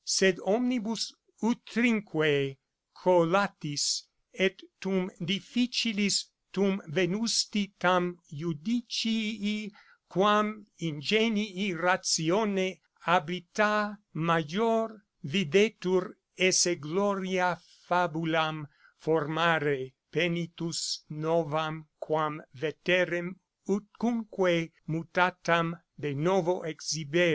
[0.03, 1.13] Sed omnibus
[1.43, 2.57] utrinque
[2.97, 9.71] collatis, et tum difficilis, tum venusti, tam judicii
[10.09, 17.55] quam ingenii ratione habitá, major videtur esse gloria
[17.87, 18.65] fabulam
[18.99, 23.35] formare penitùs novam, quàm veterem,
[23.67, 27.29] utcunque mutatam, de novo exhibere_.